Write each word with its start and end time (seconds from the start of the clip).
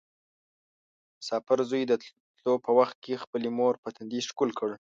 مسافر 1.19 1.59
زوی 1.69 1.83
د 1.87 1.93
تلو 2.37 2.53
په 2.65 2.71
وخت 2.79 2.97
کې 3.03 3.21
خپلې 3.23 3.49
مور 3.57 3.73
په 3.83 3.89
تندي 3.95 4.19
ښکل 4.29 4.49
کړ. 4.59 4.71